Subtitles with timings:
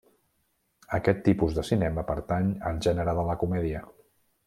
[0.99, 3.85] Aquest tipus de cinema pertany al gènere de la comèdia.